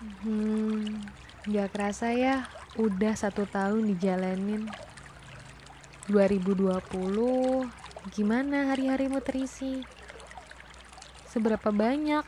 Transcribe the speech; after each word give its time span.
Hmm, 0.00 0.96
gak 1.44 1.76
kerasa 1.76 2.16
ya, 2.16 2.48
udah 2.80 3.12
satu 3.12 3.44
tahun 3.44 3.84
dijalanin. 3.84 4.64
2020, 6.08 7.68
gimana 8.08 8.72
hari-harimu 8.72 9.20
terisi? 9.20 9.84
Seberapa 11.28 11.68
banyak 11.68 12.24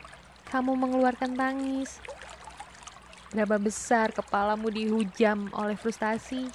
kamu 0.52 0.76
mengeluarkan 0.76 1.32
tangis? 1.32 1.96
Berapa 3.32 3.56
besar 3.56 4.12
kepalamu 4.12 4.68
dihujam 4.68 5.48
oleh 5.56 5.72
frustasi? 5.80 6.52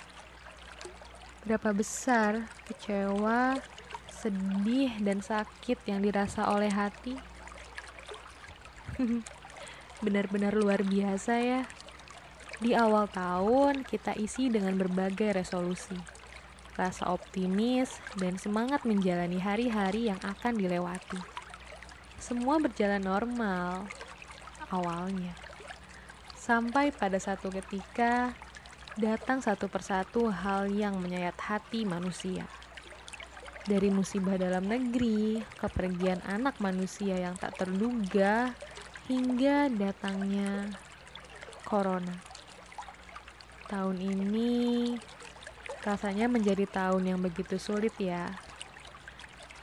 Berapa 1.42 1.74
besar 1.74 2.46
kecewa, 2.70 3.58
sedih, 4.14 4.94
dan 5.02 5.26
sakit 5.26 5.82
yang 5.90 6.06
dirasa 6.06 6.46
oleh 6.46 6.70
hati? 6.70 7.18
Benar-benar 9.98 10.54
luar 10.54 10.86
biasa 10.86 11.34
ya. 11.42 11.62
Di 12.58 12.74
awal 12.74 13.10
tahun 13.10 13.86
kita 13.86 14.18
isi 14.18 14.50
dengan 14.50 14.78
berbagai 14.78 15.42
resolusi, 15.42 15.98
rasa 16.74 17.10
optimis, 17.14 18.02
dan 18.18 18.38
semangat 18.42 18.86
menjalani 18.86 19.38
hari-hari 19.38 20.10
yang 20.10 20.18
akan 20.22 20.58
dilewati. 20.58 21.22
Semua 22.18 22.58
berjalan 22.58 23.02
normal 23.02 23.86
awalnya. 24.74 25.38
Sampai 26.34 26.90
pada 26.90 27.22
satu 27.22 27.54
ketika 27.54 28.34
datang 28.98 29.42
satu 29.46 29.70
persatu 29.70 30.34
hal 30.34 30.74
yang 30.74 30.98
menyayat 30.98 31.38
hati 31.38 31.86
manusia. 31.86 32.50
Dari 33.68 33.94
musibah 33.94 34.40
dalam 34.40 34.66
negeri, 34.66 35.44
kepergian 35.62 36.24
anak 36.26 36.58
manusia 36.58 37.20
yang 37.20 37.38
tak 37.38 37.54
terduga, 37.60 38.56
hingga 39.08 39.72
datangnya 39.72 40.68
corona. 41.64 42.20
Tahun 43.72 43.96
ini 43.96 44.96
rasanya 45.88 46.28
menjadi 46.28 46.68
tahun 46.68 47.16
yang 47.16 47.20
begitu 47.24 47.56
sulit 47.56 47.96
ya. 47.96 48.28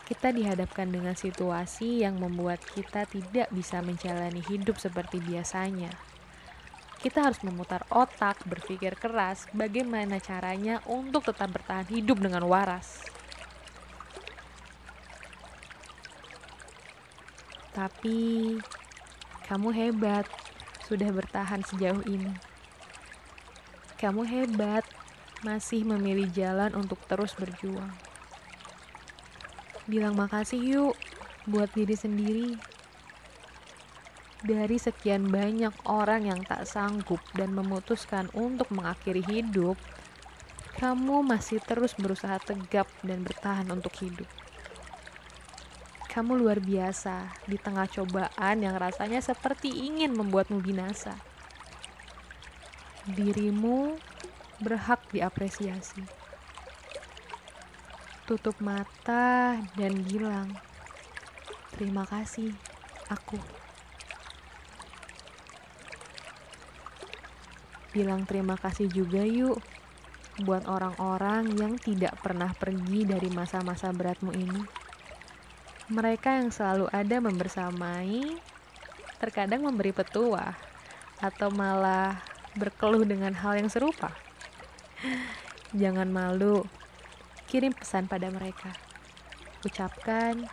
Kita 0.09 0.33
dihadapkan 0.33 0.89
dengan 0.89 1.13
situasi 1.13 2.05
yang 2.05 2.17
membuat 2.17 2.65
kita 2.65 3.05
tidak 3.05 3.53
bisa 3.53 3.85
menjalani 3.85 4.41
hidup 4.49 4.81
seperti 4.81 5.21
biasanya. 5.21 5.93
Kita 7.05 7.29
harus 7.29 7.45
memutar 7.45 7.85
otak, 7.93 8.41
berpikir 8.49 8.97
keras 8.97 9.45
bagaimana 9.53 10.25
caranya 10.25 10.81
untuk 10.89 11.29
tetap 11.29 11.53
bertahan 11.53 11.85
hidup 11.93 12.17
dengan 12.17 12.49
waras. 12.49 13.05
Tapi 17.77 18.57
kamu 19.45 19.77
hebat, 19.77 20.25
sudah 20.89 21.13
bertahan 21.13 21.61
sejauh 21.65 22.01
ini. 22.09 22.33
Kamu 24.01 24.25
hebat, 24.25 24.85
masih 25.45 25.85
memilih 25.85 26.33
jalan 26.33 26.73
untuk 26.73 26.97
terus 27.05 27.37
berjuang. 27.37 27.93
Bilang 29.85 30.17
makasih 30.17 30.61
yuk 30.61 30.97
buat 31.45 31.69
diri 31.77 31.93
sendiri. 31.93 32.51
Dari 34.45 34.77
sekian 34.77 35.29
banyak 35.29 35.73
orang 35.89 36.29
yang 36.29 36.41
tak 36.45 36.65
sanggup 36.65 37.21
dan 37.37 37.53
memutuskan 37.53 38.29
untuk 38.37 38.69
mengakhiri 38.73 39.25
hidup, 39.25 39.77
kamu 40.81 41.25
masih 41.25 41.61
terus 41.65 41.97
berusaha 41.97 42.41
tegap 42.41 42.89
dan 43.05 43.25
bertahan 43.25 43.69
untuk 43.73 43.93
hidup. 44.01 44.29
Kamu 46.15 46.39
luar 46.39 46.63
biasa 46.63 47.43
di 47.51 47.59
tengah 47.59 47.91
cobaan 47.91 48.63
yang 48.63 48.79
rasanya 48.79 49.19
seperti 49.19 49.67
ingin 49.67 50.15
membuatmu 50.15 50.63
binasa. 50.63 51.19
Dirimu 53.03 53.99
berhak 54.63 55.03
diapresiasi. 55.11 56.07
Tutup 58.31 58.55
mata 58.63 59.59
dan 59.75 60.07
bilang, 60.07 60.55
"Terima 61.75 62.07
kasih, 62.07 62.55
aku." 63.11 63.43
Bilang 67.91 68.23
terima 68.23 68.55
kasih 68.55 68.87
juga 68.87 69.27
yuk 69.27 69.59
buat 70.47 70.63
orang-orang 70.71 71.59
yang 71.59 71.75
tidak 71.75 72.15
pernah 72.23 72.55
pergi 72.55 73.03
dari 73.03 73.35
masa-masa 73.35 73.91
beratmu 73.91 74.31
ini 74.31 74.84
mereka 75.89 76.41
yang 76.41 76.49
selalu 76.49 76.89
ada 76.89 77.21
membersamai, 77.21 78.41
terkadang 79.21 79.69
memberi 79.69 79.93
petua, 79.93 80.57
atau 81.21 81.53
malah 81.53 82.25
berkeluh 82.57 83.05
dengan 83.05 83.37
hal 83.37 83.61
yang 83.61 83.69
serupa. 83.69 84.13
Jangan 85.77 86.09
malu, 86.09 86.65
kirim 87.51 87.77
pesan 87.77 88.09
pada 88.09 88.33
mereka. 88.33 88.73
Ucapkan, 89.61 90.49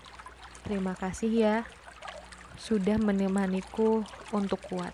terima 0.68 1.00
kasih 1.00 1.32
ya, 1.32 1.58
sudah 2.60 3.00
menemaniku 3.00 4.04
untuk 4.36 4.60
kuat. 4.68 4.92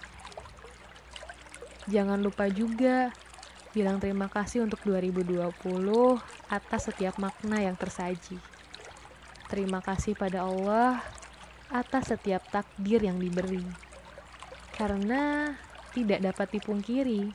Jangan 1.90 2.20
lupa 2.20 2.52
juga 2.52 3.10
bilang 3.72 4.02
terima 4.02 4.28
kasih 4.28 4.66
untuk 4.66 4.84
2020 4.84 5.40
atas 6.50 6.82
setiap 6.90 7.16
makna 7.22 7.64
yang 7.64 7.78
tersaji. 7.80 8.57
Terima 9.48 9.80
kasih 9.80 10.12
pada 10.12 10.44
Allah 10.44 11.00
atas 11.72 12.12
setiap 12.12 12.44
takdir 12.52 13.00
yang 13.00 13.16
diberi. 13.16 13.64
Karena 14.76 15.56
tidak 15.96 16.20
dapat 16.20 16.60
dipungkiri, 16.60 17.32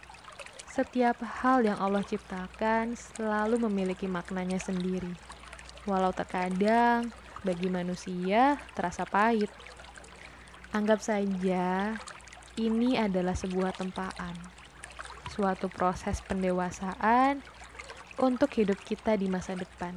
setiap 0.69 1.21
hal 1.21 1.65
yang 1.65 1.81
Allah 1.81 2.05
ciptakan 2.05 2.97
selalu 2.97 3.65
memiliki 3.65 4.05
maknanya 4.05 4.61
sendiri. 4.61 5.13
Walau 5.89 6.13
terkadang 6.13 7.09
bagi 7.43 7.73
manusia 7.73 8.61
terasa 8.77 9.09
pahit. 9.09 9.51
Anggap 10.73 11.01
saja 11.05 11.97
ini 12.61 12.97
adalah 12.97 13.33
sebuah 13.33 13.73
tempaan, 13.77 14.37
suatu 15.33 15.73
proses 15.73 16.21
pendewasaan 16.25 17.41
untuk 18.21 18.53
hidup 18.57 18.81
kita 18.85 19.17
di 19.17 19.29
masa 19.33 19.57
depan. 19.57 19.97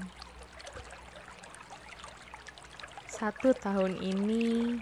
Satu 3.15 3.55
tahun 3.55 3.95
ini 4.03 4.75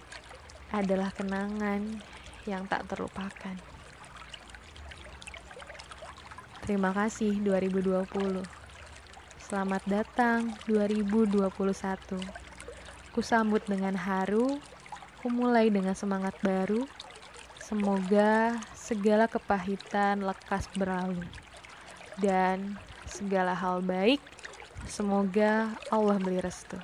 adalah 0.73 1.13
kenangan 1.13 2.01
yang 2.49 2.65
tak 2.65 2.89
terlupakan. 2.89 3.53
Terima 6.65 6.89
kasih 6.97 7.37
2020. 7.45 8.41
Selamat 9.37 9.85
datang 9.85 10.49
2021. 10.65 11.45
Kusambut 13.13 13.61
dengan 13.69 13.93
haru, 13.93 14.57
kumulai 15.21 15.69
dengan 15.69 15.93
semangat 15.93 16.33
baru. 16.41 16.89
Semoga 17.61 18.57
segala 18.73 19.29
kepahitan 19.29 20.25
lekas 20.25 20.65
berlalu. 20.73 21.21
Dan 22.17 22.81
segala 23.05 23.53
hal 23.53 23.85
baik, 23.85 24.25
semoga 24.89 25.69
Allah 25.93 26.17
beri 26.17 26.41
restu. 26.41 26.81